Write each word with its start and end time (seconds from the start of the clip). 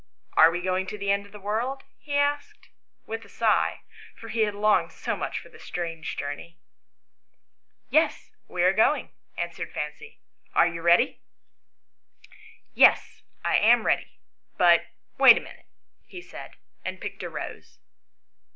"Are 0.35 0.49
we 0.49 0.63
going 0.63 0.87
to 0.87 0.97
the 0.97 1.11
end 1.11 1.27
of 1.27 1.31
the 1.31 1.39
world?" 1.39 1.83
he 1.99 2.15
asked 2.15 2.69
with 3.05 3.23
a 3.23 3.29
sigh, 3.29 3.81
for 4.15 4.29
he 4.29 4.39
had 4.39 4.55
longed 4.55 4.91
so 4.91 5.15
much 5.15 5.37
for 5.37 5.49
this 5.49 5.63
strange 5.63 6.17
journey." 6.17 6.57
Yes, 7.91 8.31
we 8.47 8.63
are 8.63 8.73
going," 8.73 9.09
answered 9.37 9.71
Fancy;" 9.71 10.17
are 10.55 10.65
you 10.65 10.81
ready?"" 10.81 11.19
Yes, 12.83 13.21
I 13.45 13.57
am 13.57 13.85
ready; 13.85 14.17
but 14.57 14.87
wait 15.19 15.37
a 15.37 15.39
minute," 15.39 15.67
he 16.07 16.19
said, 16.23 16.55
and 16.83 16.99
picked 16.99 17.21
a 17.21 17.29
rose. 17.29 17.77